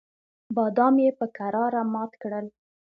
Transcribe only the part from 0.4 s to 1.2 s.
بادام یې